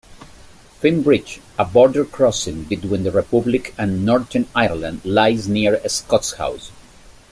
[0.79, 6.71] Finn Bridge, a border crossing between the Republic and Northern Ireland, lies near Scotshouse.